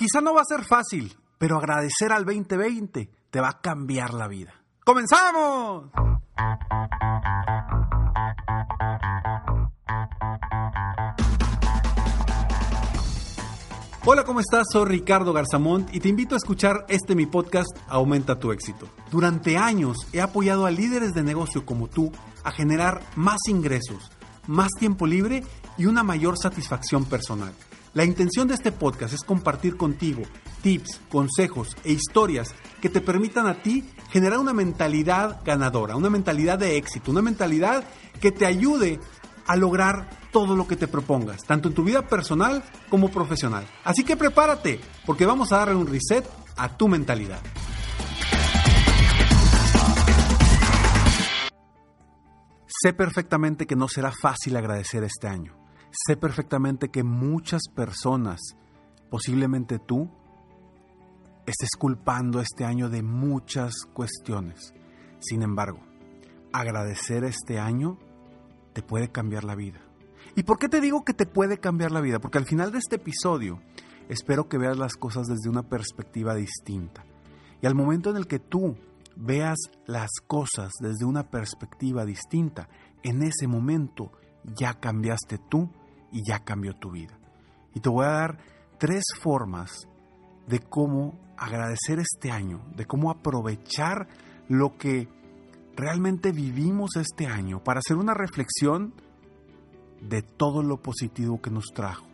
Quizá 0.00 0.22
no 0.22 0.32
va 0.32 0.40
a 0.40 0.44
ser 0.46 0.64
fácil, 0.64 1.14
pero 1.36 1.58
agradecer 1.58 2.10
al 2.10 2.24
2020 2.24 3.10
te 3.28 3.38
va 3.38 3.50
a 3.50 3.60
cambiar 3.60 4.14
la 4.14 4.28
vida. 4.28 4.54
¡Comenzamos! 4.82 5.90
Hola, 14.06 14.24
¿cómo 14.24 14.40
estás? 14.40 14.68
Soy 14.72 14.86
Ricardo 14.86 15.34
Garzamont 15.34 15.94
y 15.94 16.00
te 16.00 16.08
invito 16.08 16.34
a 16.34 16.38
escuchar 16.38 16.86
este 16.88 17.14
mi 17.14 17.26
podcast 17.26 17.68
Aumenta 17.86 18.38
tu 18.38 18.52
éxito. 18.52 18.88
Durante 19.10 19.58
años 19.58 19.98
he 20.14 20.22
apoyado 20.22 20.64
a 20.64 20.70
líderes 20.70 21.12
de 21.12 21.22
negocio 21.22 21.66
como 21.66 21.88
tú 21.88 22.10
a 22.42 22.50
generar 22.52 23.02
más 23.16 23.40
ingresos, 23.48 24.10
más 24.46 24.70
tiempo 24.78 25.06
libre 25.06 25.44
y 25.76 25.84
una 25.84 26.02
mayor 26.02 26.38
satisfacción 26.38 27.04
personal. 27.04 27.52
La 27.92 28.04
intención 28.04 28.46
de 28.46 28.54
este 28.54 28.70
podcast 28.70 29.14
es 29.14 29.24
compartir 29.24 29.76
contigo 29.76 30.22
tips, 30.62 31.00
consejos 31.10 31.76
e 31.82 31.90
historias 31.90 32.54
que 32.80 32.88
te 32.88 33.00
permitan 33.00 33.48
a 33.48 33.62
ti 33.62 33.84
generar 34.10 34.38
una 34.38 34.52
mentalidad 34.52 35.40
ganadora, 35.44 35.96
una 35.96 36.08
mentalidad 36.08 36.56
de 36.56 36.76
éxito, 36.76 37.10
una 37.10 37.20
mentalidad 37.20 37.82
que 38.20 38.30
te 38.30 38.46
ayude 38.46 39.00
a 39.44 39.56
lograr 39.56 40.08
todo 40.30 40.54
lo 40.54 40.68
que 40.68 40.76
te 40.76 40.86
propongas, 40.86 41.42
tanto 41.42 41.68
en 41.68 41.74
tu 41.74 41.82
vida 41.82 42.06
personal 42.06 42.62
como 42.88 43.10
profesional. 43.10 43.66
Así 43.82 44.04
que 44.04 44.16
prepárate, 44.16 44.80
porque 45.04 45.26
vamos 45.26 45.50
a 45.50 45.58
darle 45.58 45.74
un 45.74 45.88
reset 45.88 46.24
a 46.56 46.76
tu 46.76 46.86
mentalidad. 46.86 47.40
Sé 52.68 52.92
perfectamente 52.92 53.66
que 53.66 53.74
no 53.74 53.88
será 53.88 54.12
fácil 54.12 54.56
agradecer 54.56 55.02
este 55.02 55.26
año. 55.26 55.59
Sé 55.90 56.16
perfectamente 56.16 56.88
que 56.88 57.02
muchas 57.02 57.62
personas, 57.74 58.40
posiblemente 59.10 59.78
tú, 59.78 60.08
estés 61.46 61.70
culpando 61.78 62.40
este 62.40 62.64
año 62.64 62.88
de 62.88 63.02
muchas 63.02 63.72
cuestiones. 63.92 64.72
Sin 65.18 65.42
embargo, 65.42 65.80
agradecer 66.52 67.24
este 67.24 67.58
año 67.58 67.98
te 68.72 68.82
puede 68.82 69.10
cambiar 69.10 69.44
la 69.44 69.56
vida. 69.56 69.80
¿Y 70.36 70.44
por 70.44 70.58
qué 70.58 70.68
te 70.68 70.80
digo 70.80 71.04
que 71.04 71.12
te 71.12 71.26
puede 71.26 71.58
cambiar 71.58 71.90
la 71.90 72.00
vida? 72.00 72.20
Porque 72.20 72.38
al 72.38 72.46
final 72.46 72.70
de 72.70 72.78
este 72.78 72.96
episodio 72.96 73.60
espero 74.08 74.48
que 74.48 74.58
veas 74.58 74.78
las 74.78 74.94
cosas 74.94 75.26
desde 75.26 75.48
una 75.48 75.68
perspectiva 75.68 76.36
distinta. 76.36 77.04
Y 77.60 77.66
al 77.66 77.74
momento 77.74 78.10
en 78.10 78.16
el 78.16 78.28
que 78.28 78.38
tú 78.38 78.76
veas 79.16 79.58
las 79.86 80.10
cosas 80.26 80.72
desde 80.80 81.04
una 81.04 81.30
perspectiva 81.30 82.04
distinta, 82.04 82.68
en 83.02 83.22
ese 83.22 83.48
momento 83.48 84.12
ya 84.44 84.74
cambiaste 84.74 85.38
tú 85.38 85.68
y 86.12 86.22
ya 86.24 86.40
cambió 86.40 86.74
tu 86.74 86.90
vida. 86.90 87.18
Y 87.74 87.80
te 87.80 87.88
voy 87.88 88.04
a 88.04 88.10
dar 88.10 88.38
tres 88.78 89.04
formas 89.20 89.88
de 90.46 90.60
cómo 90.60 91.18
agradecer 91.36 91.98
este 91.98 92.30
año, 92.30 92.62
de 92.76 92.86
cómo 92.86 93.10
aprovechar 93.10 94.08
lo 94.48 94.76
que 94.76 95.08
realmente 95.76 96.32
vivimos 96.32 96.96
este 96.96 97.26
año 97.26 97.62
para 97.62 97.78
hacer 97.78 97.96
una 97.96 98.14
reflexión 98.14 98.94
de 100.00 100.22
todo 100.22 100.62
lo 100.62 100.82
positivo 100.82 101.40
que 101.40 101.50
nos 101.50 101.66
trajo. 101.74 102.06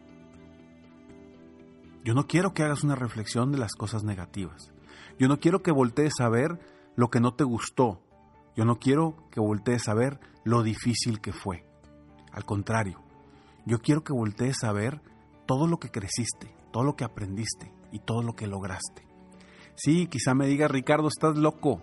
Yo 2.05 2.15
no 2.15 2.27
quiero 2.27 2.53
que 2.53 2.63
hagas 2.63 2.85
una 2.85 2.95
reflexión 2.95 3.51
de 3.51 3.59
las 3.59 3.73
cosas 3.73 4.05
negativas. 4.05 4.73
Yo 5.19 5.29
no 5.29 5.41
quiero 5.41 5.63
que 5.63 5.73
voltees 5.73 6.21
a 6.21 6.29
ver 6.29 6.61
lo 6.95 7.09
que 7.11 7.21
no 7.21 7.35
te 7.35 7.43
gustó. 7.43 8.01
Yo 8.55 8.65
no 8.65 8.79
quiero 8.79 9.17
que 9.31 9.41
voltees 9.41 9.89
a 9.89 9.95
ver 9.95 10.21
lo 10.45 10.63
difícil 10.63 11.21
que 11.21 11.33
fue. 11.33 11.65
Al 12.33 12.45
contrario, 12.45 13.03
yo 13.67 13.81
quiero 13.81 14.03
que 14.03 14.13
voltees 14.13 14.65
a 14.65 14.73
ver 14.73 15.03
todo 15.45 15.67
lo 15.67 15.79
que 15.79 15.91
creciste, 15.91 16.55
todo 16.73 16.85
lo 16.85 16.97
que 16.97 17.05
aprendiste 17.05 17.73
y 17.93 17.99
todo 17.99 18.23
lo 18.23 18.35
que 18.35 18.47
lograste. 18.47 19.07
Sí, 19.75 20.07
quizá 20.07 20.35
me 20.35 20.47
digas, 20.47 20.71
Ricardo, 20.71 21.09
estás 21.09 21.37
loco. 21.37 21.83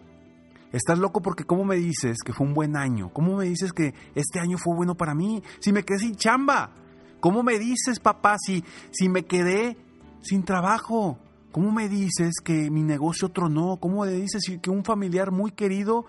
Estás 0.71 0.97
loco 0.97 1.21
porque 1.21 1.43
¿cómo 1.43 1.65
me 1.65 1.75
dices 1.75 2.17
que 2.25 2.33
fue 2.33 2.47
un 2.47 2.53
buen 2.53 2.75
año? 2.75 3.13
¿Cómo 3.13 3.37
me 3.37 3.45
dices 3.45 3.73
que 3.73 3.93
este 4.15 4.39
año 4.39 4.57
fue 4.57 4.75
bueno 4.75 4.95
para 4.95 5.13
mí? 5.13 5.43
Si 5.59 5.71
me 5.71 5.83
quedé 5.83 5.99
sin 5.99 6.15
chamba. 6.15 6.71
¿Cómo 7.19 7.43
me 7.43 7.59
dices, 7.59 7.99
papá, 7.99 8.37
si, 8.39 8.63
si 8.91 9.07
me 9.07 9.25
quedé 9.25 9.77
sin 10.21 10.43
trabajo? 10.43 11.19
¿Cómo 11.51 11.71
me 11.71 11.87
dices 11.87 12.35
que 12.43 12.71
mi 12.71 12.81
negocio 12.81 13.29
tronó? 13.29 13.77
¿Cómo 13.77 14.03
me 14.03 14.11
dices 14.11 14.41
que 14.61 14.69
un 14.71 14.83
familiar 14.83 15.31
muy 15.31 15.51
querido 15.51 16.05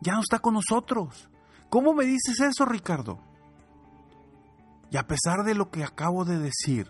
ya 0.00 0.12
no 0.12 0.20
está 0.20 0.38
con 0.38 0.54
nosotros? 0.54 1.28
¿Cómo 1.68 1.92
me 1.92 2.04
dices 2.04 2.40
eso, 2.40 2.64
Ricardo? 2.64 3.18
Y 4.90 4.96
a 4.96 5.06
pesar 5.06 5.44
de 5.44 5.54
lo 5.54 5.70
que 5.70 5.84
acabo 5.84 6.24
de 6.24 6.38
decir, 6.38 6.88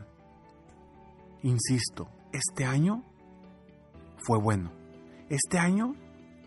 insisto, 1.43 2.09
este 2.33 2.65
año 2.65 3.05
fue 4.19 4.39
bueno. 4.39 4.73
Este 5.29 5.59
año 5.59 5.95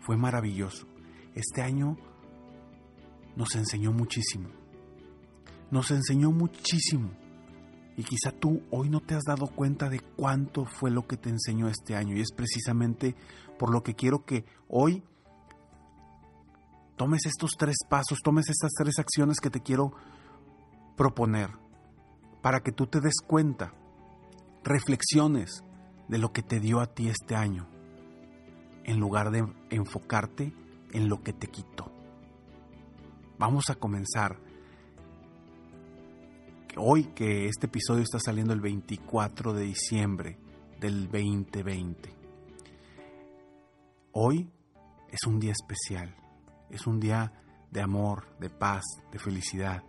fue 0.00 0.16
maravilloso. 0.16 0.86
Este 1.34 1.62
año 1.62 1.96
nos 3.36 3.54
enseñó 3.54 3.92
muchísimo. 3.92 4.48
Nos 5.70 5.90
enseñó 5.90 6.30
muchísimo. 6.30 7.10
Y 7.96 8.04
quizá 8.04 8.32
tú 8.32 8.62
hoy 8.70 8.88
no 8.88 9.00
te 9.00 9.14
has 9.14 9.24
dado 9.24 9.46
cuenta 9.46 9.88
de 9.88 10.00
cuánto 10.00 10.64
fue 10.64 10.90
lo 10.90 11.06
que 11.06 11.16
te 11.16 11.28
enseñó 11.28 11.68
este 11.68 11.96
año. 11.96 12.16
Y 12.16 12.20
es 12.20 12.32
precisamente 12.34 13.14
por 13.58 13.72
lo 13.72 13.82
que 13.82 13.94
quiero 13.94 14.24
que 14.24 14.44
hoy 14.68 15.02
tomes 16.96 17.26
estos 17.26 17.52
tres 17.58 17.76
pasos, 17.88 18.20
tomes 18.22 18.48
estas 18.48 18.72
tres 18.72 18.98
acciones 18.98 19.38
que 19.40 19.50
te 19.50 19.60
quiero 19.60 19.92
proponer 21.00 21.48
para 22.42 22.60
que 22.60 22.72
tú 22.72 22.86
te 22.86 23.00
des 23.00 23.22
cuenta, 23.26 23.72
reflexiones 24.62 25.64
de 26.08 26.18
lo 26.18 26.30
que 26.30 26.42
te 26.42 26.60
dio 26.60 26.80
a 26.80 26.88
ti 26.88 27.08
este 27.08 27.34
año, 27.34 27.66
en 28.84 29.00
lugar 29.00 29.30
de 29.30 29.50
enfocarte 29.70 30.52
en 30.92 31.08
lo 31.08 31.22
que 31.22 31.32
te 31.32 31.46
quitó. 31.46 31.90
Vamos 33.38 33.70
a 33.70 33.76
comenzar. 33.76 34.36
Hoy 36.76 37.04
que 37.14 37.46
este 37.46 37.64
episodio 37.64 38.02
está 38.02 38.18
saliendo 38.20 38.52
el 38.52 38.60
24 38.60 39.54
de 39.54 39.62
diciembre 39.62 40.38
del 40.80 41.04
2020. 41.04 42.14
Hoy 44.12 44.50
es 45.08 45.20
un 45.26 45.40
día 45.40 45.52
especial, 45.52 46.14
es 46.68 46.86
un 46.86 47.00
día 47.00 47.32
de 47.70 47.80
amor, 47.80 48.36
de 48.38 48.50
paz, 48.50 48.84
de 49.10 49.18
felicidad. 49.18 49.82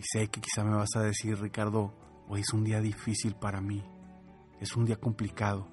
Y 0.00 0.02
sé 0.02 0.28
que 0.28 0.40
quizá 0.40 0.64
me 0.64 0.74
vas 0.74 0.96
a 0.96 1.02
decir, 1.02 1.38
Ricardo, 1.38 1.92
hoy 2.26 2.40
es 2.40 2.54
un 2.54 2.64
día 2.64 2.80
difícil 2.80 3.34
para 3.34 3.60
mí, 3.60 3.84
es 4.58 4.74
un 4.74 4.86
día 4.86 4.96
complicado, 4.96 5.68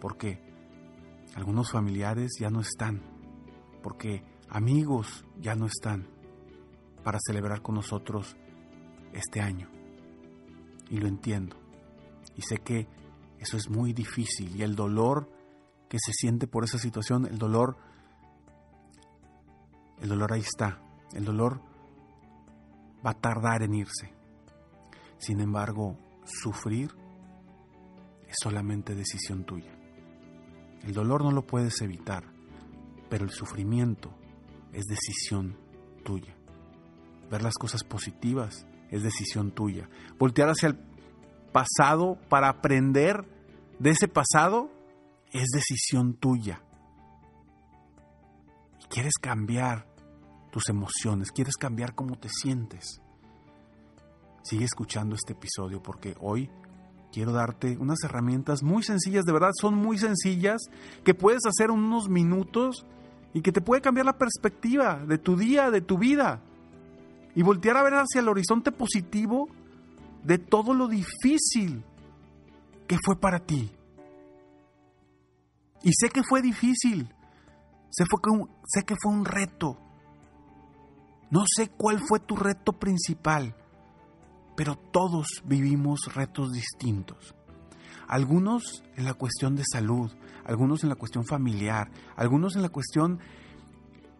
porque 0.00 0.42
algunos 1.36 1.70
familiares 1.70 2.32
ya 2.40 2.50
no 2.50 2.62
están, 2.62 3.00
porque 3.80 4.24
amigos 4.48 5.24
ya 5.38 5.54
no 5.54 5.66
están 5.66 6.08
para 7.04 7.20
celebrar 7.24 7.62
con 7.62 7.76
nosotros 7.76 8.36
este 9.12 9.40
año. 9.40 9.70
Y 10.88 10.98
lo 10.98 11.06
entiendo. 11.06 11.56
Y 12.34 12.42
sé 12.42 12.56
que 12.56 12.88
eso 13.38 13.56
es 13.56 13.70
muy 13.70 13.92
difícil 13.92 14.56
y 14.56 14.62
el 14.62 14.74
dolor 14.74 15.30
que 15.88 15.98
se 16.04 16.12
siente 16.12 16.48
por 16.48 16.64
esa 16.64 16.78
situación, 16.78 17.24
el 17.24 17.38
dolor, 17.38 17.76
el 20.00 20.08
dolor 20.08 20.32
ahí 20.32 20.40
está. 20.40 20.82
El 21.12 21.24
dolor 21.24 21.69
va 23.04 23.10
a 23.10 23.20
tardar 23.20 23.62
en 23.62 23.74
irse. 23.74 24.12
Sin 25.18 25.40
embargo, 25.40 25.96
sufrir 26.24 26.90
es 28.26 28.36
solamente 28.42 28.94
decisión 28.94 29.44
tuya. 29.44 29.72
El 30.82 30.92
dolor 30.92 31.24
no 31.24 31.32
lo 31.32 31.46
puedes 31.46 31.80
evitar, 31.82 32.24
pero 33.08 33.24
el 33.24 33.30
sufrimiento 33.30 34.14
es 34.72 34.84
decisión 34.86 35.58
tuya. 36.04 36.34
Ver 37.30 37.42
las 37.42 37.54
cosas 37.54 37.84
positivas 37.84 38.66
es 38.90 39.02
decisión 39.02 39.52
tuya. 39.52 39.88
Voltear 40.18 40.48
hacia 40.48 40.68
el 40.68 40.78
pasado 41.52 42.18
para 42.28 42.48
aprender 42.48 43.24
de 43.78 43.90
ese 43.90 44.08
pasado 44.08 44.70
es 45.32 45.48
decisión 45.52 46.14
tuya. 46.14 46.62
Y 48.80 48.88
quieres 48.88 49.14
cambiar 49.20 49.89
tus 50.50 50.68
emociones, 50.68 51.30
quieres 51.32 51.56
cambiar 51.56 51.94
cómo 51.94 52.16
te 52.16 52.28
sientes. 52.28 53.00
Sigue 54.42 54.64
escuchando 54.64 55.14
este 55.14 55.34
episodio 55.34 55.82
porque 55.82 56.14
hoy 56.20 56.50
quiero 57.12 57.32
darte 57.32 57.76
unas 57.78 58.02
herramientas 58.04 58.62
muy 58.62 58.82
sencillas, 58.82 59.24
de 59.24 59.32
verdad 59.32 59.50
son 59.58 59.74
muy 59.74 59.98
sencillas, 59.98 60.62
que 61.04 61.14
puedes 61.14 61.44
hacer 61.46 61.70
unos 61.70 62.08
minutos 62.08 62.86
y 63.32 63.42
que 63.42 63.52
te 63.52 63.60
puede 63.60 63.80
cambiar 63.80 64.06
la 64.06 64.18
perspectiva 64.18 65.04
de 65.06 65.18
tu 65.18 65.36
día, 65.36 65.70
de 65.70 65.80
tu 65.80 65.98
vida. 65.98 66.42
Y 67.34 67.42
voltear 67.42 67.76
a 67.76 67.82
ver 67.82 67.94
hacia 67.94 68.20
el 68.20 68.28
horizonte 68.28 68.72
positivo 68.72 69.48
de 70.24 70.38
todo 70.38 70.74
lo 70.74 70.88
difícil 70.88 71.84
que 72.88 72.96
fue 73.04 73.16
para 73.16 73.38
ti. 73.38 73.70
Y 75.82 75.92
sé 75.92 76.08
que 76.10 76.22
fue 76.28 76.42
difícil, 76.42 77.08
sé, 77.90 78.04
sé 78.66 78.82
que 78.84 78.96
fue 79.00 79.12
un 79.12 79.24
reto. 79.24 79.78
No 81.30 81.44
sé 81.46 81.68
cuál 81.68 82.00
fue 82.00 82.18
tu 82.18 82.34
reto 82.34 82.72
principal, 82.72 83.54
pero 84.56 84.74
todos 84.76 85.42
vivimos 85.44 86.12
retos 86.12 86.52
distintos. 86.52 87.36
Algunos 88.08 88.82
en 88.96 89.04
la 89.04 89.14
cuestión 89.14 89.54
de 89.54 89.62
salud, 89.70 90.10
algunos 90.44 90.82
en 90.82 90.88
la 90.88 90.96
cuestión 90.96 91.24
familiar, 91.24 91.88
algunos 92.16 92.56
en 92.56 92.62
la 92.62 92.68
cuestión 92.68 93.20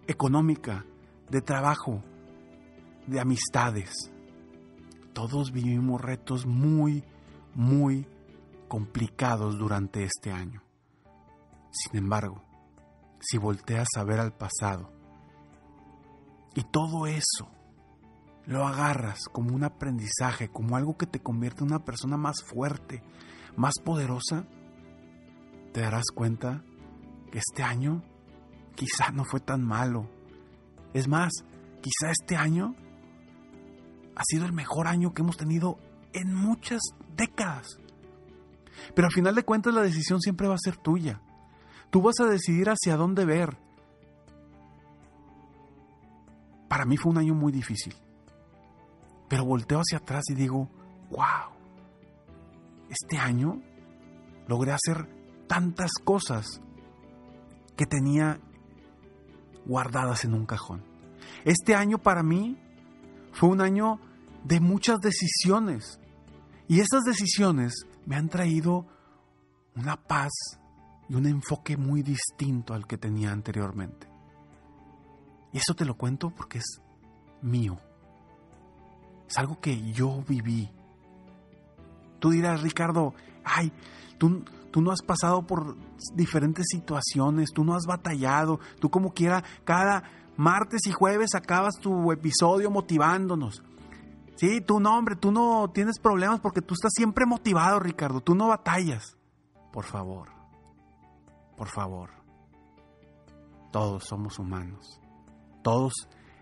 económica, 0.06 0.84
de 1.28 1.40
trabajo, 1.40 2.02
de 3.08 3.18
amistades. 3.18 4.12
Todos 5.12 5.50
vivimos 5.50 6.00
retos 6.00 6.46
muy, 6.46 7.02
muy 7.54 8.06
complicados 8.68 9.58
durante 9.58 10.04
este 10.04 10.30
año. 10.30 10.62
Sin 11.72 11.96
embargo, 11.96 12.44
si 13.18 13.36
volteas 13.36 13.88
a 13.96 14.04
ver 14.04 14.20
al 14.20 14.32
pasado 14.32 14.99
y 16.54 16.64
todo 16.64 17.06
eso 17.06 17.48
lo 18.46 18.66
agarras 18.66 19.20
como 19.32 19.54
un 19.54 19.64
aprendizaje, 19.64 20.50
como 20.50 20.76
algo 20.76 20.96
que 20.96 21.06
te 21.06 21.20
convierte 21.20 21.62
en 21.62 21.70
una 21.70 21.84
persona 21.84 22.16
más 22.16 22.42
fuerte, 22.42 23.02
más 23.56 23.74
poderosa, 23.84 24.44
te 25.72 25.80
darás 25.80 26.06
cuenta 26.14 26.64
que 27.30 27.38
este 27.38 27.62
año 27.62 28.02
quizá 28.74 29.12
no 29.12 29.24
fue 29.24 29.40
tan 29.40 29.64
malo. 29.64 30.08
Es 30.94 31.06
más, 31.06 31.30
quizá 31.80 32.10
este 32.10 32.36
año 32.36 32.74
ha 34.16 34.22
sido 34.24 34.46
el 34.46 34.52
mejor 34.52 34.88
año 34.88 35.14
que 35.14 35.22
hemos 35.22 35.36
tenido 35.36 35.78
en 36.12 36.34
muchas 36.34 36.80
décadas. 37.16 37.78
Pero 38.94 39.06
al 39.06 39.12
final 39.12 39.34
de 39.34 39.44
cuentas 39.44 39.74
la 39.74 39.82
decisión 39.82 40.20
siempre 40.20 40.48
va 40.48 40.54
a 40.54 40.58
ser 40.58 40.76
tuya. 40.76 41.20
Tú 41.90 42.02
vas 42.02 42.18
a 42.20 42.26
decidir 42.26 42.68
hacia 42.68 42.96
dónde 42.96 43.24
ver. 43.24 43.58
Para 46.70 46.84
mí 46.84 46.96
fue 46.96 47.10
un 47.10 47.18
año 47.18 47.34
muy 47.34 47.50
difícil. 47.50 47.92
Pero 49.28 49.44
volteo 49.44 49.80
hacia 49.80 49.98
atrás 49.98 50.22
y 50.30 50.34
digo, 50.34 50.70
wow, 51.10 51.50
este 52.88 53.18
año 53.18 53.60
logré 54.46 54.70
hacer 54.70 55.08
tantas 55.48 55.90
cosas 56.04 56.60
que 57.76 57.86
tenía 57.86 58.38
guardadas 59.66 60.24
en 60.24 60.32
un 60.32 60.46
cajón. 60.46 60.84
Este 61.44 61.74
año 61.74 61.98
para 61.98 62.22
mí 62.22 62.56
fue 63.32 63.48
un 63.48 63.62
año 63.62 63.98
de 64.44 64.60
muchas 64.60 65.00
decisiones. 65.00 65.98
Y 66.68 66.78
esas 66.78 67.02
decisiones 67.02 67.84
me 68.06 68.14
han 68.14 68.28
traído 68.28 68.86
una 69.74 69.96
paz 69.96 70.30
y 71.08 71.16
un 71.16 71.26
enfoque 71.26 71.76
muy 71.76 72.04
distinto 72.04 72.74
al 72.74 72.86
que 72.86 72.96
tenía 72.96 73.32
anteriormente. 73.32 74.09
Y 75.52 75.58
eso 75.58 75.74
te 75.74 75.84
lo 75.84 75.96
cuento 75.96 76.30
porque 76.30 76.58
es 76.58 76.80
mío. 77.42 77.78
Es 79.28 79.38
algo 79.38 79.60
que 79.60 79.92
yo 79.92 80.22
viví. 80.26 80.70
Tú 82.18 82.30
dirás, 82.30 82.62
Ricardo, 82.62 83.14
ay, 83.44 83.72
tú, 84.18 84.44
tú 84.70 84.82
no 84.82 84.92
has 84.92 85.02
pasado 85.02 85.46
por 85.46 85.76
diferentes 86.14 86.66
situaciones, 86.70 87.50
tú 87.52 87.64
no 87.64 87.74
has 87.74 87.84
batallado, 87.86 88.60
tú 88.78 88.90
como 88.90 89.12
quiera, 89.12 89.42
cada 89.64 90.04
martes 90.36 90.86
y 90.86 90.92
jueves 90.92 91.34
acabas 91.34 91.76
tu 91.80 92.12
episodio 92.12 92.70
motivándonos. 92.70 93.62
Sí, 94.36 94.60
tú 94.60 94.80
no, 94.80 94.96
hombre, 94.96 95.16
tú 95.16 95.30
no 95.32 95.70
tienes 95.70 95.98
problemas 95.98 96.40
porque 96.40 96.62
tú 96.62 96.74
estás 96.74 96.92
siempre 96.94 97.26
motivado, 97.26 97.78
Ricardo, 97.78 98.20
tú 98.20 98.34
no 98.34 98.48
batallas. 98.48 99.16
Por 99.70 99.84
favor, 99.84 100.28
por 101.56 101.68
favor. 101.68 102.10
Todos 103.70 104.04
somos 104.04 104.38
humanos. 104.38 105.00
Todos 105.62 105.92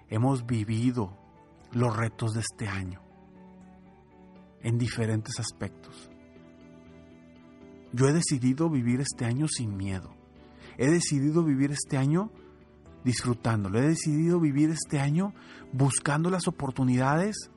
hemos 0.09 0.47
vivido 0.47 1.17
los 1.73 1.97
retos 1.97 2.35
de 2.35 2.41
este 2.41 2.69
año 2.69 3.01
en 4.63 4.79
diferentes 4.79 5.39
aspectos. 5.39 6.11
Yo 7.93 8.07
he 8.07 8.13
decidido 8.13 8.69
vivir 8.69 9.01
este 9.01 9.25
año 9.25 9.47
sin 9.49 9.77
miedo. 9.77 10.15
He 10.77 10.91
decidido 10.91 11.43
vivir 11.43 11.73
este 11.73 11.97
año 11.97 12.31
disfrutándolo. 13.05 13.79
He 13.79 13.89
decidido 13.89 14.41
vivir 14.41 14.71
este 14.71 15.01
año 15.01 15.33
buscando 15.73 16.31
las 16.31 16.47
oportunidades 16.47 17.51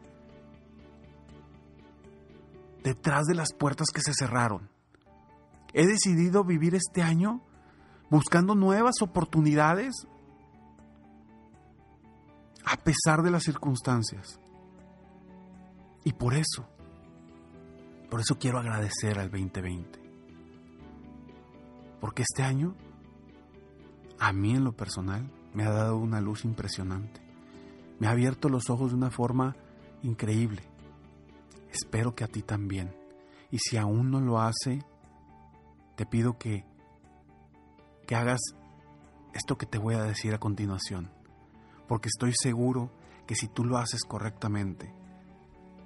detrás 2.84 3.26
de 3.26 3.36
las 3.36 3.54
puertas 3.54 3.88
que 3.94 4.02
se 4.02 4.14
cerraron. 4.14 4.70
He 5.74 5.86
decidido 5.86 6.44
vivir 6.44 6.76
este 6.76 7.02
año 7.02 7.42
buscando 8.10 8.56
nuevas 8.56 9.02
oportunidades 9.02 10.08
a 12.66 12.78
pesar 12.78 13.22
de 13.22 13.32
las 13.32 13.44
circunstancias. 13.44 14.40
Y 16.04 16.14
por 16.14 16.34
eso, 16.34 16.68
por 18.10 18.20
eso 18.20 18.38
quiero 18.38 18.60
agradecer 18.60 19.20
al 19.20 19.30
2020. 19.30 20.00
Porque 22.00 22.24
este 22.24 22.44
año, 22.44 22.76
a 24.20 24.34
mí 24.34 24.52
en 24.52 24.64
lo 24.64 24.74
personal, 24.74 25.32
me 25.54 25.64
ha 25.64 25.72
dado 25.72 25.98
una 25.98 26.22
luz 26.22 26.46
impresionante. 26.46 27.22
Me 28.00 28.08
ha 28.08 28.12
abierto 28.12 28.50
los 28.50 28.70
ojos 28.70 28.92
de 28.92 28.98
una 28.98 29.12
forma 29.12 29.56
increíble. 30.02 30.64
Espero 31.72 32.16
que 32.16 32.24
a 32.24 32.28
ti 32.28 32.42
también. 32.42 32.96
Y 33.52 33.60
si 33.60 33.78
aún 33.78 34.10
no 34.10 34.20
lo 34.20 34.40
hace, 34.40 34.84
te 35.96 36.06
pido 36.06 36.38
que, 36.38 36.66
que 38.08 38.16
hagas 38.16 38.40
esto 39.34 39.58
que 39.58 39.68
te 39.68 39.78
voy 39.78 39.96
a 39.96 40.04
decir 40.04 40.34
a 40.34 40.40
continuación 40.40 41.21
porque 41.92 42.08
estoy 42.08 42.32
seguro 42.34 42.90
que 43.28 43.36
si 43.36 43.50
tú 43.50 43.66
lo 43.66 43.78
haces 43.78 44.06
correctamente, 44.08 44.96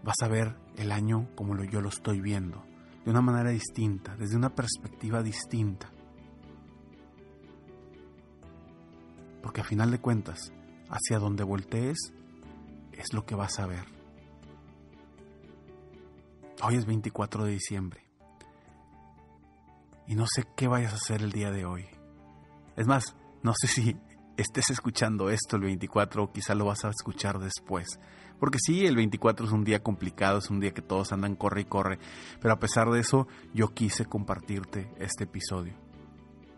vas 0.04 0.18
a 0.22 0.28
ver 0.28 0.56
el 0.76 0.92
año 0.92 1.32
como 1.34 1.64
yo 1.64 1.82
lo 1.82 1.90
estoy 1.90 2.22
viendo, 2.22 2.64
de 3.04 3.10
una 3.10 3.22
manera 3.22 3.50
distinta, 3.50 4.16
desde 4.16 4.36
una 4.36 4.54
perspectiva 4.54 5.24
distinta. 5.24 5.92
Porque 9.42 9.62
a 9.62 9.64
final 9.64 9.90
de 9.90 10.00
cuentas, 10.00 10.54
hacia 10.90 11.18
donde 11.18 11.44
voltees, 11.44 11.98
es 12.92 13.12
lo 13.12 13.26
que 13.26 13.34
vas 13.34 13.58
a 13.58 13.66
ver. 13.66 13.86
Hoy 16.62 16.76
es 16.76 16.86
24 16.86 17.46
de 17.46 17.52
diciembre. 17.52 18.06
Y 20.06 20.14
no 20.14 20.26
sé 20.28 20.44
qué 20.56 20.68
vayas 20.68 20.94
a 20.94 20.98
hacer 20.98 21.24
el 21.24 21.32
día 21.32 21.50
de 21.50 21.66
hoy. 21.66 21.88
Es 22.76 22.86
más, 22.86 23.16
no 23.42 23.54
sé 23.60 23.66
si 23.66 23.98
estés 24.38 24.70
escuchando 24.70 25.30
esto 25.30 25.56
el 25.56 25.64
24 25.64 26.24
o 26.24 26.32
quizá 26.32 26.56
lo 26.56 26.66
vas 26.66 26.86
a 26.86 26.90
escuchar 26.90 27.40
después. 27.40 28.00
Porque 28.40 28.60
sí, 28.60 28.86
el 28.86 28.96
24 28.96 29.46
es 29.46 29.52
un 29.52 29.64
día 29.64 29.82
complicado, 29.82 30.40
es 30.40 30.50
un 30.50 30.60
día 30.60 30.74
que 30.74 30.82
todos 30.82 31.14
andan 31.14 31.36
corre 31.36 31.62
y 31.62 31.66
corre, 31.66 32.00
pero 32.42 32.54
a 32.54 32.60
pesar 32.60 32.90
de 32.90 33.00
eso 33.00 33.28
yo 33.54 33.70
quise 33.70 34.06
compartirte 34.06 34.92
este 35.00 35.24
episodio. 35.24 35.74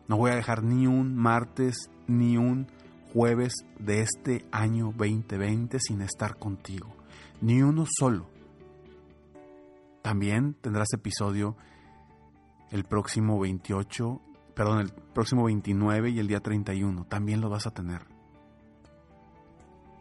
No 0.07 0.17
voy 0.17 0.31
a 0.31 0.35
dejar 0.35 0.63
ni 0.63 0.87
un 0.87 1.15
martes 1.15 1.89
ni 2.07 2.37
un 2.37 2.67
jueves 3.13 3.53
de 3.77 4.01
este 4.01 4.45
año 4.51 4.93
2020 4.95 5.79
sin 5.79 6.01
estar 6.01 6.37
contigo, 6.37 6.95
ni 7.41 7.61
uno 7.61 7.85
solo. 7.87 8.29
También 10.01 10.55
tendrás 10.55 10.87
episodio 10.93 11.57
el 12.71 12.85
próximo 12.85 13.39
28 13.39 14.21
perdón, 14.57 14.79
el 14.79 14.91
próximo 14.91 15.43
29 15.43 16.09
y 16.09 16.19
el 16.19 16.27
día 16.27 16.39
31. 16.39 17.05
También 17.05 17.41
lo 17.41 17.49
vas 17.49 17.67
a 17.67 17.71
tener. 17.71 18.01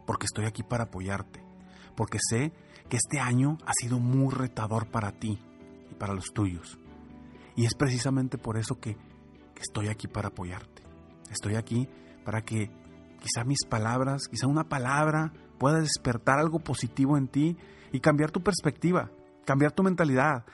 Porque 0.07 0.25
estoy 0.25 0.45
aquí 0.45 0.63
para 0.63 0.85
apoyarte. 0.85 1.43
Porque 1.95 2.17
sé 2.19 2.51
que 2.89 2.97
este 2.97 3.19
año 3.19 3.59
ha 3.67 3.73
sido 3.79 3.99
muy 3.99 4.33
retador 4.33 4.89
para 4.89 5.11
ti 5.11 5.39
y 5.91 5.93
para 5.93 6.15
los 6.15 6.33
tuyos. 6.33 6.79
Y 7.55 7.65
es 7.65 7.75
precisamente 7.75 8.39
por 8.39 8.57
eso 8.57 8.79
que, 8.79 8.97
estoy 9.61 9.89
aquí 9.89 10.07
para 10.07 10.29
apoyarte. 10.29 10.83
Estoy 11.31 11.55
aquí 11.55 11.87
para 12.25 12.41
que 12.41 12.71
quizá 13.19 13.43
mis 13.43 13.63
palabras, 13.67 14.27
quizá 14.29 14.47
una 14.47 14.63
palabra 14.63 15.33
pueda 15.59 15.79
despertar 15.79 16.39
algo 16.39 16.59
positivo 16.59 17.17
en 17.17 17.27
ti 17.27 17.57
y 17.91 17.99
cambiar 17.99 18.29
tu 18.29 18.41
perspectiva, 18.41 19.09
cambiar 19.45 19.71
tu 19.71 19.81
mentalidad, 19.81 20.45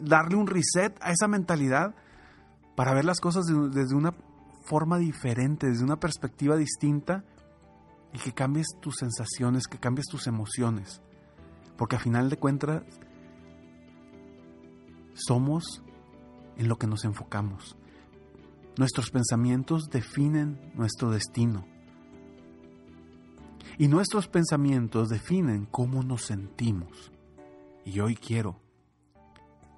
darle 0.00 0.36
un 0.36 0.46
reset 0.46 0.94
a 1.00 1.10
esa 1.10 1.26
mentalidad 1.26 1.94
para 2.74 2.94
ver 2.94 3.04
las 3.04 3.20
cosas 3.20 3.46
desde 3.46 3.94
una 3.94 4.14
forma 4.64 4.98
diferente, 4.98 5.66
desde 5.66 5.84
una 5.84 5.98
perspectiva 5.98 6.56
distinta 6.56 7.24
y 8.12 8.18
que 8.18 8.32
cambies 8.32 8.66
tus 8.80 8.96
sensaciones, 8.96 9.66
que 9.66 9.78
cambies 9.78 10.06
tus 10.06 10.26
emociones. 10.26 11.00
Porque 11.76 11.96
a 11.96 12.00
final 12.00 12.28
de 12.30 12.36
cuentas 12.36 12.82
somos 15.14 15.82
en 16.56 16.68
lo 16.68 16.76
que 16.76 16.86
nos 16.86 17.04
enfocamos. 17.04 17.76
Nuestros 18.76 19.10
pensamientos 19.10 19.90
definen 19.90 20.72
nuestro 20.74 21.10
destino. 21.10 21.66
Y 23.78 23.88
nuestros 23.88 24.28
pensamientos 24.28 25.08
definen 25.08 25.66
cómo 25.66 26.02
nos 26.02 26.26
sentimos. 26.26 27.10
Y 27.84 28.00
hoy 28.00 28.14
quiero 28.14 28.60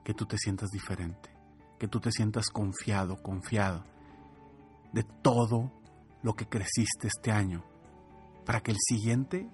que 0.04 0.14
tú 0.14 0.26
te 0.26 0.36
sientas 0.38 0.70
diferente, 0.70 1.30
que 1.82 1.88
tú 1.88 1.98
te 1.98 2.12
sientas 2.12 2.48
confiado, 2.48 3.16
confiado 3.16 3.82
de 4.92 5.02
todo 5.02 5.72
lo 6.22 6.34
que 6.34 6.46
creciste 6.46 7.08
este 7.08 7.32
año, 7.32 7.64
para 8.46 8.60
que 8.60 8.70
el 8.70 8.76
siguiente 8.78 9.50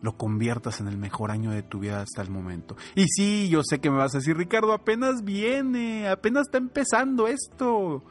lo 0.00 0.16
conviertas 0.16 0.80
en 0.80 0.88
el 0.88 0.96
mejor 0.96 1.30
año 1.30 1.50
de 1.50 1.62
tu 1.62 1.80
vida 1.80 2.00
hasta 2.00 2.22
el 2.22 2.30
momento. 2.30 2.74
Y 2.94 3.04
sí, 3.06 3.50
yo 3.50 3.60
sé 3.62 3.80
que 3.80 3.90
me 3.90 3.98
vas 3.98 4.14
a 4.14 4.18
decir, 4.20 4.34
Ricardo, 4.34 4.72
apenas 4.72 5.24
viene, 5.24 6.08
apenas 6.08 6.46
está 6.46 6.56
empezando 6.56 7.28
esto. 7.28 8.02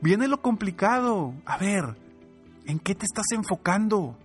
Viene 0.00 0.26
lo 0.26 0.40
complicado. 0.40 1.34
A 1.44 1.58
ver, 1.58 1.84
¿en 2.64 2.78
qué 2.78 2.94
te 2.94 3.04
estás 3.04 3.26
enfocando? 3.32 4.16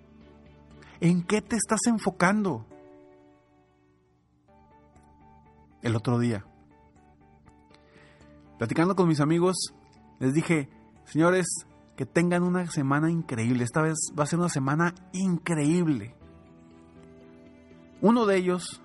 ¿En 1.01 1.23
qué 1.23 1.41
te 1.41 1.57
estás 1.57 1.81
enfocando? 1.87 2.65
El 5.81 5.97
otro 5.97 6.19
día, 6.19 6.45
platicando 8.57 8.95
con 8.95 9.07
mis 9.07 9.19
amigos, 9.19 9.73
les 10.19 10.33
dije, 10.33 10.69
señores, 11.05 11.45
que 11.95 12.05
tengan 12.05 12.43
una 12.43 12.69
semana 12.69 13.11
increíble. 13.11 13.63
Esta 13.63 13.81
vez 13.81 13.95
va 14.17 14.23
a 14.23 14.27
ser 14.27 14.39
una 14.39 14.49
semana 14.49 14.93
increíble. 15.11 16.15
Uno 18.01 18.25
de 18.25 18.37
ellos, 18.37 18.81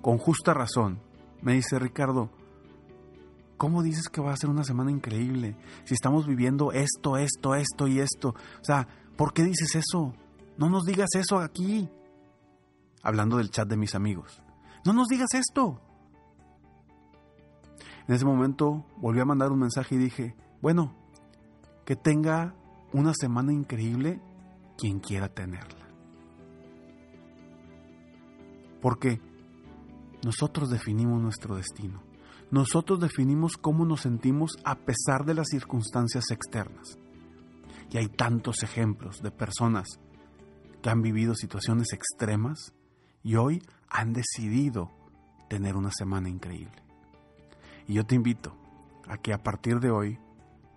con 0.00 0.18
justa 0.18 0.54
razón, 0.54 1.00
me 1.42 1.54
dice, 1.54 1.78
Ricardo, 1.78 2.30
¿cómo 3.56 3.82
dices 3.82 4.08
que 4.08 4.20
va 4.20 4.32
a 4.32 4.36
ser 4.36 4.50
una 4.50 4.64
semana 4.64 4.90
increíble? 4.90 5.56
Si 5.84 5.94
estamos 5.94 6.26
viviendo 6.26 6.72
esto, 6.72 7.16
esto, 7.16 7.54
esto 7.54 7.86
y 7.86 8.00
esto. 8.00 8.30
O 8.30 8.64
sea, 8.64 8.88
¿por 9.16 9.32
qué 9.32 9.44
dices 9.44 9.74
eso? 9.74 10.14
No 10.58 10.70
nos 10.70 10.84
digas 10.84 11.10
eso 11.14 11.38
aquí. 11.38 11.88
Hablando 13.02 13.36
del 13.36 13.50
chat 13.50 13.68
de 13.68 13.76
mis 13.76 13.94
amigos. 13.94 14.42
No 14.84 14.92
nos 14.92 15.06
digas 15.06 15.28
esto. 15.34 15.80
En 18.08 18.14
ese 18.14 18.24
momento 18.24 18.84
volví 18.98 19.20
a 19.20 19.24
mandar 19.24 19.50
un 19.50 19.58
mensaje 19.58 19.96
y 19.96 19.98
dije, 19.98 20.36
bueno, 20.62 20.94
que 21.84 21.96
tenga 21.96 22.54
una 22.92 23.12
semana 23.14 23.52
increíble 23.52 24.20
quien 24.78 25.00
quiera 25.00 25.28
tenerla. 25.28 25.86
Porque 28.80 29.20
nosotros 30.24 30.70
definimos 30.70 31.20
nuestro 31.20 31.56
destino. 31.56 32.02
Nosotros 32.50 33.00
definimos 33.00 33.56
cómo 33.56 33.84
nos 33.84 34.02
sentimos 34.02 34.52
a 34.64 34.76
pesar 34.76 35.24
de 35.24 35.34
las 35.34 35.48
circunstancias 35.48 36.30
externas. 36.30 36.98
Y 37.90 37.98
hay 37.98 38.08
tantos 38.08 38.62
ejemplos 38.62 39.20
de 39.20 39.32
personas 39.32 39.88
que 40.80 40.90
han 40.90 41.02
vivido 41.02 41.34
situaciones 41.34 41.92
extremas 41.92 42.72
y 43.24 43.34
hoy 43.34 43.62
han 43.88 44.12
decidido 44.12 44.92
tener 45.48 45.74
una 45.74 45.90
semana 45.90 46.28
increíble. 46.28 46.85
Y 47.86 47.94
yo 47.94 48.04
te 48.04 48.14
invito 48.14 48.56
a 49.08 49.18
que 49.18 49.32
a 49.32 49.42
partir 49.42 49.78
de 49.80 49.90
hoy 49.90 50.18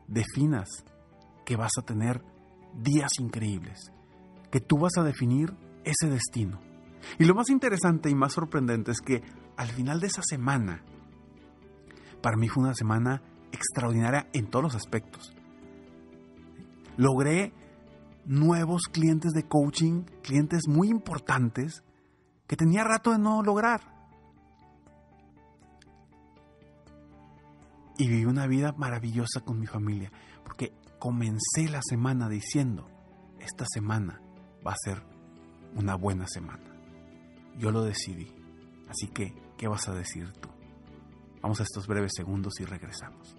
definas 0.08 0.68
que 1.46 1.56
vas 1.56 1.72
a 1.78 1.82
tener 1.82 2.24
días 2.74 3.12
increíbles, 3.20 3.92
que 4.52 4.60
tú 4.60 4.78
vas 4.78 4.98
a 4.98 5.04
definir 5.04 5.54
ese 5.84 6.10
destino. 6.10 6.60
Y 7.18 7.26
lo 7.26 7.34
más 7.34 7.50
interesante 7.50 8.10
y 8.10 8.16
más 8.16 8.34
sorprendente 8.34 8.92
es 8.92 9.02
que 9.02 9.24
al 9.58 9.70
final 9.70 10.00
de 10.00 10.08
esa 10.08 10.22
semana, 10.22 10.84
para 12.22 12.38
mí 12.38 12.48
fue 12.48 12.64
una 12.64 12.76
semana 12.76 13.22
extraordinaria 13.52 14.28
en 14.34 14.48
todos 14.48 14.64
los 14.64 14.76
aspectos. 14.76 15.34
Logré 16.98 17.54
nuevos 18.26 18.84
clientes 18.92 19.32
de 19.32 19.48
coaching, 19.48 20.04
clientes 20.22 20.68
muy 20.68 20.90
importantes 20.90 21.84
que 22.48 22.56
tenía 22.56 22.84
rato 22.84 23.12
de 23.12 23.20
no 23.20 23.42
lograr. 23.42 23.99
Y 28.00 28.08
viví 28.08 28.26
una 28.26 28.48
vida 28.48 28.74
maravillosa 28.76 29.42
con 29.42 29.60
mi 29.60 29.68
familia, 29.68 30.12
porque 30.44 30.74
comencé 30.98 31.70
la 31.70 31.82
semana 31.84 32.28
diciendo, 32.28 32.90
esta 33.40 33.66
semana 33.72 34.20
va 34.66 34.72
a 34.72 34.78
ser 34.84 35.04
una 35.76 35.94
buena 35.94 36.26
semana. 36.28 36.64
Yo 37.60 37.70
lo 37.70 37.84
decidí. 37.84 38.34
Así 38.88 39.08
que, 39.08 39.36
¿qué 39.56 39.68
vas 39.68 39.88
a 39.88 39.94
decir 39.94 40.32
tú? 40.34 40.50
Vamos 41.42 41.60
a 41.60 41.64
estos 41.64 41.86
breves 41.86 42.14
segundos 42.16 42.60
y 42.60 42.66
regresamos 42.66 43.39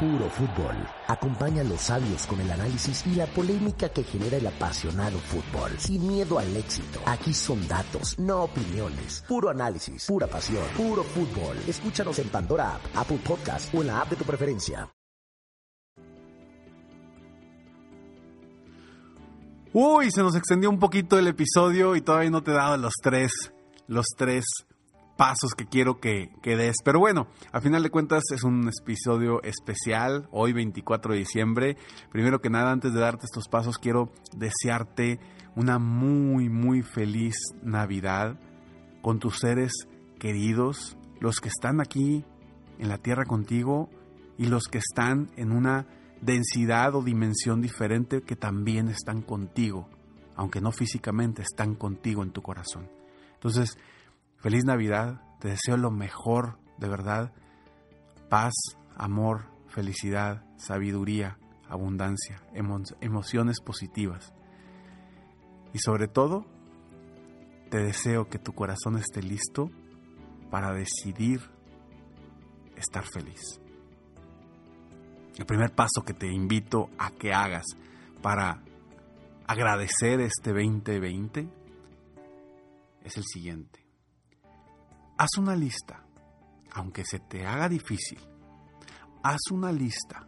Puro 0.00 0.30
fútbol. 0.30 0.74
Acompaña 1.08 1.60
a 1.60 1.64
los 1.64 1.82
sabios 1.82 2.26
con 2.26 2.40
el 2.40 2.50
análisis 2.50 3.06
y 3.06 3.16
la 3.16 3.26
polémica 3.26 3.90
que 3.90 4.02
genera 4.02 4.38
el 4.38 4.46
apasionado 4.46 5.18
fútbol. 5.18 5.72
Sin 5.78 6.08
miedo 6.08 6.38
al 6.38 6.56
éxito. 6.56 7.00
Aquí 7.04 7.34
son 7.34 7.68
datos, 7.68 8.18
no 8.18 8.44
opiniones. 8.44 9.22
Puro 9.28 9.50
análisis, 9.50 10.06
pura 10.06 10.26
pasión, 10.26 10.64
puro 10.74 11.04
fútbol. 11.04 11.58
Escúchanos 11.68 12.18
en 12.18 12.30
Pandora 12.30 12.76
App, 12.76 12.82
Apple 12.94 13.20
Podcast 13.22 13.74
o 13.74 13.82
en 13.82 13.88
la 13.88 14.00
app 14.00 14.08
de 14.08 14.16
tu 14.16 14.24
preferencia. 14.24 14.88
Uy, 19.74 20.10
se 20.10 20.22
nos 20.22 20.34
extendió 20.34 20.70
un 20.70 20.78
poquito 20.78 21.18
el 21.18 21.28
episodio 21.28 21.94
y 21.94 22.00
todavía 22.00 22.30
no 22.30 22.42
te 22.42 22.52
he 22.52 22.54
dado 22.54 22.76
los 22.78 22.94
tres, 23.02 23.52
los 23.86 24.06
tres 24.16 24.44
pasos 25.20 25.52
que 25.54 25.66
quiero 25.66 26.00
que, 26.00 26.30
que 26.40 26.56
des. 26.56 26.76
Pero 26.82 26.98
bueno, 26.98 27.26
a 27.52 27.60
final 27.60 27.82
de 27.82 27.90
cuentas 27.90 28.22
es 28.32 28.42
un 28.42 28.66
episodio 28.70 29.42
especial, 29.42 30.26
hoy 30.30 30.54
24 30.54 31.12
de 31.12 31.18
diciembre. 31.18 31.76
Primero 32.10 32.40
que 32.40 32.48
nada, 32.48 32.72
antes 32.72 32.94
de 32.94 33.00
darte 33.00 33.26
estos 33.26 33.46
pasos, 33.46 33.76
quiero 33.76 34.10
desearte 34.34 35.20
una 35.56 35.78
muy, 35.78 36.48
muy 36.48 36.80
feliz 36.80 37.36
Navidad 37.62 38.40
con 39.02 39.18
tus 39.18 39.40
seres 39.40 39.72
queridos, 40.18 40.96
los 41.20 41.40
que 41.40 41.50
están 41.50 41.82
aquí 41.82 42.24
en 42.78 42.88
la 42.88 42.96
tierra 42.96 43.26
contigo 43.26 43.90
y 44.38 44.46
los 44.46 44.68
que 44.68 44.78
están 44.78 45.30
en 45.36 45.52
una 45.52 45.86
densidad 46.22 46.94
o 46.94 47.02
dimensión 47.02 47.60
diferente 47.60 48.22
que 48.22 48.36
también 48.36 48.88
están 48.88 49.20
contigo, 49.20 49.86
aunque 50.34 50.62
no 50.62 50.72
físicamente, 50.72 51.42
están 51.42 51.74
contigo 51.74 52.22
en 52.22 52.30
tu 52.30 52.40
corazón. 52.40 52.88
Entonces, 53.34 53.76
feliz 54.40 54.64
Navidad, 54.64 55.22
te 55.38 55.48
deseo 55.48 55.76
lo 55.76 55.90
mejor, 55.90 56.58
de 56.78 56.88
verdad, 56.88 57.32
paz, 58.28 58.52
amor, 58.96 59.46
felicidad, 59.68 60.44
sabiduría, 60.56 61.38
abundancia, 61.68 62.42
emociones 63.00 63.60
positivas. 63.60 64.34
Y 65.72 65.78
sobre 65.78 66.08
todo, 66.08 66.44
te 67.70 67.78
deseo 67.78 68.28
que 68.28 68.38
tu 68.38 68.52
corazón 68.52 68.96
esté 68.96 69.22
listo 69.22 69.70
para 70.50 70.72
decidir 70.72 71.40
estar 72.76 73.04
feliz. 73.04 73.60
El 75.38 75.46
primer 75.46 75.72
paso 75.72 76.02
que 76.04 76.12
te 76.12 76.26
invito 76.26 76.90
a 76.98 77.12
que 77.12 77.32
hagas 77.32 77.64
para 78.20 78.62
agradecer 79.46 80.20
este 80.20 80.50
2020 80.50 81.48
es 83.04 83.16
el 83.16 83.24
siguiente. 83.24 83.79
Haz 85.20 85.36
una 85.36 85.54
lista, 85.54 86.02
aunque 86.72 87.04
se 87.04 87.18
te 87.18 87.46
haga 87.46 87.68
difícil, 87.68 88.18
haz 89.22 89.50
una 89.52 89.70
lista 89.70 90.26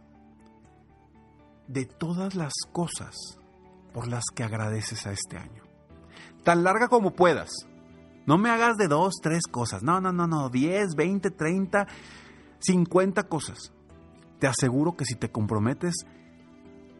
de 1.67 1.85
todas 1.87 2.35
las 2.35 2.53
cosas 2.71 3.15
por 3.91 4.07
las 4.07 4.25
que 4.35 4.43
agradeces 4.43 5.07
a 5.07 5.11
este 5.11 5.37
año. 5.37 5.63
Tan 6.43 6.63
larga 6.63 6.89
como 6.89 7.15
puedas. 7.15 7.49
No 8.27 8.37
me 8.37 8.51
hagas 8.51 8.77
de 8.77 8.87
dos, 8.87 9.15
tres 9.19 9.47
cosas. 9.49 9.81
No, 9.81 9.99
no, 9.99 10.13
no, 10.13 10.27
no. 10.27 10.49
Diez, 10.49 10.93
veinte, 10.95 11.31
treinta, 11.31 11.87
cincuenta 12.59 13.23
cosas 13.23 13.73
te 14.37 14.45
aseguro 14.45 14.95
que 14.95 15.05
si 15.05 15.15
te 15.15 15.31
comprometes 15.31 16.05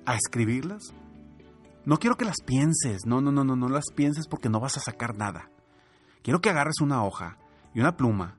a 0.07 0.15
escribirlas, 0.15 0.81
no 1.85 1.99
quiero 1.99 2.17
que 2.17 2.25
las 2.25 2.41
pienses, 2.43 3.01
no, 3.05 3.21
no, 3.21 3.31
no, 3.31 3.43
no, 3.43 3.55
no 3.55 3.69
las 3.69 3.91
pienses 3.93 4.27
porque 4.27 4.49
no 4.49 4.59
vas 4.59 4.77
a 4.77 4.81
sacar 4.81 5.15
nada. 5.15 5.51
Quiero 6.23 6.41
que 6.41 6.49
agarres 6.49 6.81
una 6.81 7.03
hoja 7.03 7.37
y 7.73 7.79
una 7.79 7.95
pluma. 7.95 8.37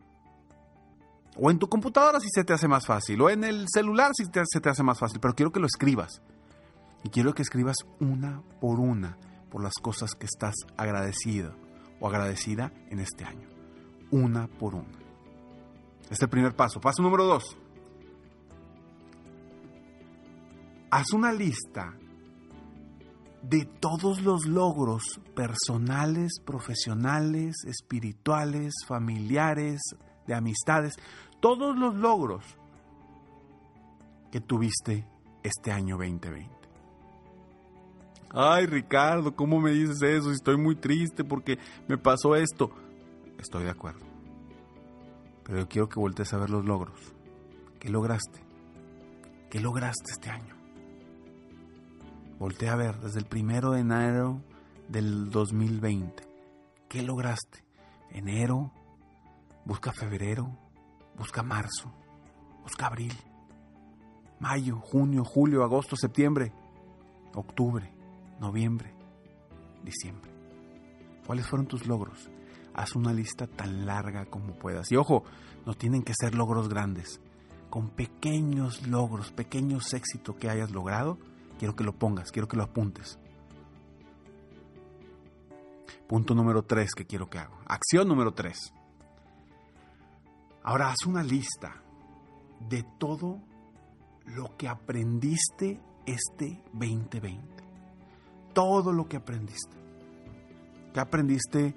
O 1.36 1.50
en 1.50 1.58
tu 1.58 1.68
computadora 1.68 2.20
si 2.20 2.28
se 2.30 2.44
te 2.44 2.52
hace 2.52 2.68
más 2.68 2.86
fácil, 2.86 3.20
o 3.20 3.30
en 3.30 3.44
el 3.44 3.66
celular 3.68 4.12
si 4.14 4.24
se 4.24 4.60
te 4.60 4.70
hace 4.70 4.82
más 4.82 4.98
fácil, 4.98 5.20
pero 5.20 5.34
quiero 5.34 5.52
que 5.52 5.60
lo 5.60 5.66
escribas. 5.66 6.22
Y 7.02 7.10
quiero 7.10 7.34
que 7.34 7.42
escribas 7.42 7.76
una 8.00 8.42
por 8.60 8.80
una 8.80 9.18
por 9.50 9.62
las 9.62 9.74
cosas 9.74 10.14
que 10.14 10.26
estás 10.26 10.54
agradecido 10.76 11.54
o 12.00 12.08
agradecida 12.08 12.72
en 12.88 13.00
este 13.00 13.24
año. 13.24 13.48
Una 14.10 14.46
por 14.46 14.74
una. 14.74 14.98
Este 16.02 16.14
es 16.14 16.22
el 16.22 16.28
primer 16.28 16.54
paso. 16.54 16.80
Paso 16.80 17.02
número 17.02 17.24
dos. 17.24 17.56
haz 20.94 21.12
una 21.12 21.32
lista 21.32 21.92
de 23.48 23.66
todos 23.66 24.22
los 24.22 24.46
logros 24.46 25.20
personales, 25.34 26.40
profesionales, 26.44 27.54
espirituales, 27.66 28.72
familiares, 28.86 29.80
de 30.26 30.34
amistades, 30.34 30.94
todos 31.40 31.76
los 31.76 31.94
logros 31.94 32.42
que 34.32 34.40
tuviste 34.40 35.06
este 35.42 35.72
año 35.72 35.96
2020. 35.98 36.50
Ay, 38.30 38.66
Ricardo, 38.66 39.36
¿cómo 39.36 39.60
me 39.60 39.72
dices 39.72 40.02
eso? 40.02 40.32
Estoy 40.32 40.56
muy 40.56 40.74
triste 40.74 41.22
porque 41.22 41.58
me 41.86 41.98
pasó 41.98 42.34
esto. 42.34 42.70
Estoy 43.38 43.64
de 43.64 43.70
acuerdo. 43.70 44.00
Pero 45.44 45.58
yo 45.58 45.68
quiero 45.68 45.88
que 45.88 46.00
voltees 46.00 46.32
a 46.32 46.38
ver 46.38 46.50
los 46.50 46.64
logros. 46.64 46.98
¿Qué 47.78 47.90
lograste? 47.90 48.42
¿Qué 49.50 49.60
lograste 49.60 50.10
este 50.10 50.30
año? 50.30 50.53
Voltea 52.38 52.72
a 52.72 52.76
ver 52.76 52.98
desde 53.00 53.20
el 53.20 53.26
primero 53.26 53.72
de 53.72 53.80
enero 53.80 54.42
del 54.88 55.30
2020. 55.30 56.22
¿Qué 56.88 57.02
lograste? 57.02 57.64
Enero, 58.10 58.72
busca 59.64 59.92
febrero, 59.92 60.50
busca 61.16 61.42
marzo, 61.42 61.92
busca 62.62 62.86
abril, 62.86 63.12
mayo, 64.40 64.78
junio, 64.78 65.24
julio, 65.24 65.62
agosto, 65.62 65.96
septiembre, 65.96 66.52
octubre, 67.34 67.92
noviembre, 68.40 68.94
diciembre. 69.84 70.30
¿Cuáles 71.26 71.46
fueron 71.46 71.66
tus 71.66 71.86
logros? 71.86 72.30
Haz 72.74 72.96
una 72.96 73.12
lista 73.12 73.46
tan 73.46 73.86
larga 73.86 74.26
como 74.26 74.54
puedas. 74.54 74.90
Y 74.90 74.96
ojo, 74.96 75.22
no 75.64 75.74
tienen 75.74 76.02
que 76.02 76.12
ser 76.18 76.34
logros 76.34 76.68
grandes. 76.68 77.20
Con 77.70 77.90
pequeños 77.90 78.86
logros, 78.88 79.30
pequeños 79.30 79.94
éxitos 79.94 80.36
que 80.36 80.50
hayas 80.50 80.72
logrado, 80.72 81.18
Quiero 81.58 81.76
que 81.76 81.84
lo 81.84 81.92
pongas, 81.92 82.32
quiero 82.32 82.48
que 82.48 82.56
lo 82.56 82.64
apuntes. 82.64 83.18
Punto 86.06 86.34
número 86.34 86.62
3 86.62 86.90
que 86.94 87.06
quiero 87.06 87.30
que 87.30 87.38
haga. 87.38 87.56
Acción 87.66 88.08
número 88.08 88.34
3. 88.34 88.72
Ahora 90.62 90.90
haz 90.90 91.06
una 91.06 91.22
lista 91.22 91.82
de 92.68 92.84
todo 92.98 93.40
lo 94.26 94.56
que 94.56 94.68
aprendiste 94.68 95.80
este 96.06 96.62
2020. 96.72 97.64
Todo 98.52 98.92
lo 98.92 99.08
que 99.08 99.16
aprendiste. 99.16 99.76
¿Qué 100.92 101.00
aprendiste 101.00 101.74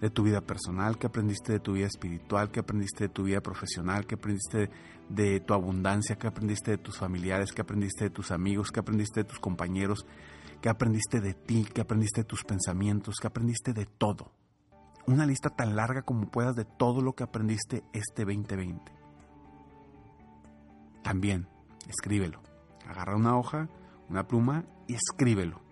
de 0.00 0.10
tu 0.10 0.22
vida 0.22 0.40
personal? 0.40 0.98
¿Qué 0.98 1.06
aprendiste 1.06 1.52
de 1.52 1.60
tu 1.60 1.72
vida 1.72 1.86
espiritual? 1.86 2.50
¿Qué 2.50 2.60
aprendiste 2.60 3.04
de 3.04 3.08
tu 3.08 3.24
vida 3.24 3.40
profesional? 3.40 4.06
¿Qué 4.06 4.14
aprendiste 4.14 4.70
de 5.08 5.40
tu 5.40 5.54
abundancia? 5.54 6.16
¿Qué 6.16 6.26
aprendiste 6.26 6.72
de 6.72 6.78
tus 6.78 6.98
familiares? 6.98 7.52
¿Qué 7.52 7.62
aprendiste 7.62 8.04
de 8.04 8.10
tus 8.10 8.30
amigos? 8.30 8.70
¿Qué 8.70 8.80
aprendiste 8.80 9.20
de 9.20 9.24
tus 9.24 9.38
compañeros? 9.38 10.06
¿Qué 10.60 10.68
aprendiste 10.68 11.20
de 11.20 11.34
ti? 11.34 11.66
¿Qué 11.72 11.80
aprendiste 11.80 12.22
de 12.22 12.26
tus 12.26 12.44
pensamientos? 12.44 13.16
¿Qué 13.20 13.26
aprendiste 13.26 13.72
de 13.72 13.86
todo? 13.86 14.32
Una 15.06 15.24
lista 15.24 15.50
tan 15.50 15.74
larga 15.74 16.02
como 16.02 16.30
puedas 16.30 16.54
de 16.54 16.64
todo 16.64 17.00
lo 17.00 17.14
que 17.14 17.24
aprendiste 17.24 17.82
este 17.92 18.24
2020. 18.24 18.92
También, 21.02 21.48
escríbelo. 21.88 22.42
Agarra 22.86 23.16
una 23.16 23.38
hoja, 23.38 23.68
una 24.08 24.26
pluma 24.26 24.64
y 24.86 24.94
escríbelo. 24.94 25.67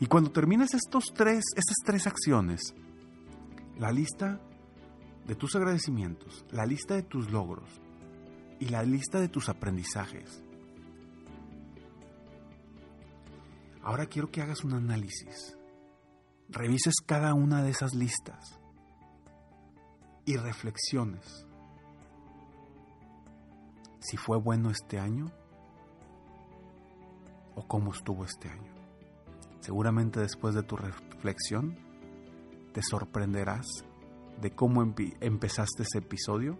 Y 0.00 0.06
cuando 0.06 0.32
termines 0.32 0.72
estos 0.72 1.12
tres, 1.14 1.44
estas 1.54 1.76
tres 1.84 2.06
acciones, 2.06 2.74
la 3.78 3.92
lista 3.92 4.40
de 5.26 5.34
tus 5.34 5.54
agradecimientos, 5.54 6.46
la 6.50 6.64
lista 6.64 6.94
de 6.94 7.02
tus 7.02 7.30
logros 7.30 7.68
y 8.58 8.70
la 8.70 8.82
lista 8.82 9.20
de 9.20 9.28
tus 9.28 9.50
aprendizajes. 9.50 10.42
Ahora 13.82 14.06
quiero 14.06 14.30
que 14.30 14.40
hagas 14.40 14.64
un 14.64 14.72
análisis. 14.72 15.56
Revises 16.48 16.94
cada 17.06 17.34
una 17.34 17.62
de 17.62 17.70
esas 17.70 17.94
listas 17.94 18.58
y 20.24 20.36
reflexiones. 20.36 21.46
Si 24.00 24.16
fue 24.16 24.38
bueno 24.38 24.70
este 24.70 24.98
año 24.98 25.30
o 27.54 27.68
cómo 27.68 27.92
estuvo 27.92 28.24
este 28.24 28.48
año. 28.48 28.79
Seguramente 29.60 30.20
después 30.20 30.54
de 30.54 30.62
tu 30.62 30.76
reflexión 30.76 31.76
te 32.72 32.82
sorprenderás 32.82 33.84
de 34.40 34.50
cómo 34.52 34.82
empezaste 34.82 35.82
ese 35.82 35.98
episodio 35.98 36.58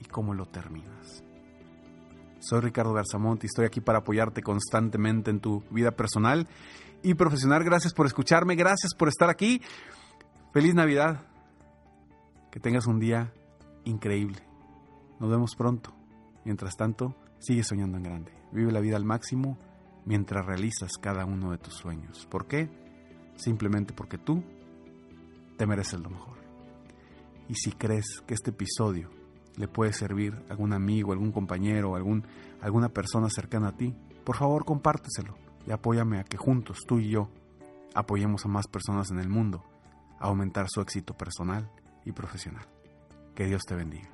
y 0.00 0.04
cómo 0.04 0.34
lo 0.34 0.46
terminas. 0.46 1.22
Soy 2.40 2.60
Ricardo 2.60 2.92
Garzamont 2.92 3.42
y 3.44 3.46
estoy 3.46 3.64
aquí 3.64 3.80
para 3.80 3.98
apoyarte 4.00 4.42
constantemente 4.42 5.30
en 5.30 5.40
tu 5.40 5.62
vida 5.70 5.92
personal 5.92 6.46
y 7.02 7.14
profesional. 7.14 7.64
Gracias 7.64 7.94
por 7.94 8.06
escucharme, 8.06 8.54
gracias 8.54 8.94
por 8.94 9.08
estar 9.08 9.30
aquí. 9.30 9.62
Feliz 10.52 10.74
Navidad. 10.74 11.22
Que 12.50 12.60
tengas 12.60 12.86
un 12.86 13.00
día 13.00 13.32
increíble. 13.84 14.38
Nos 15.18 15.30
vemos 15.30 15.56
pronto. 15.56 15.92
Mientras 16.44 16.76
tanto, 16.76 17.16
Sigue 17.44 17.62
soñando 17.62 17.98
en 17.98 18.04
grande. 18.04 18.32
Vive 18.52 18.72
la 18.72 18.80
vida 18.80 18.96
al 18.96 19.04
máximo 19.04 19.58
mientras 20.04 20.44
realizas 20.44 20.92
cada 21.00 21.24
uno 21.24 21.50
de 21.50 21.58
tus 21.58 21.74
sueños. 21.74 22.26
¿Por 22.26 22.46
qué? 22.46 22.68
Simplemente 23.36 23.92
porque 23.92 24.18
tú 24.18 24.42
te 25.56 25.66
mereces 25.66 26.00
lo 26.00 26.10
mejor. 26.10 26.38
Y 27.48 27.54
si 27.54 27.72
crees 27.72 28.22
que 28.26 28.34
este 28.34 28.50
episodio 28.50 29.10
le 29.56 29.68
puede 29.68 29.92
servir 29.92 30.34
a 30.48 30.52
algún 30.52 30.72
amigo, 30.72 31.12
algún 31.12 31.32
compañero, 31.32 31.94
algún, 31.94 32.26
alguna 32.60 32.88
persona 32.88 33.28
cercana 33.28 33.68
a 33.68 33.76
ti, 33.76 33.94
por 34.24 34.36
favor 34.36 34.64
compárteselo 34.64 35.36
y 35.66 35.70
apóyame 35.70 36.18
a 36.18 36.24
que 36.24 36.36
juntos, 36.36 36.78
tú 36.86 36.98
y 36.98 37.10
yo, 37.10 37.30
apoyemos 37.94 38.44
a 38.44 38.48
más 38.48 38.66
personas 38.66 39.10
en 39.10 39.18
el 39.18 39.28
mundo 39.28 39.64
a 40.18 40.26
aumentar 40.26 40.66
su 40.68 40.80
éxito 40.80 41.14
personal 41.14 41.70
y 42.04 42.12
profesional. 42.12 42.66
Que 43.34 43.46
Dios 43.46 43.62
te 43.64 43.74
bendiga. 43.74 44.13